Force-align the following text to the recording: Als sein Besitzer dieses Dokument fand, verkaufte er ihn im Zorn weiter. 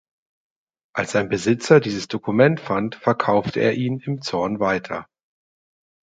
Als 0.95 1.11
sein 1.11 1.29
Besitzer 1.29 1.79
dieses 1.79 2.07
Dokument 2.07 2.59
fand, 2.59 2.95
verkaufte 2.95 3.59
er 3.59 3.75
ihn 3.75 3.99
im 3.99 4.19
Zorn 4.23 4.59
weiter. 4.59 5.05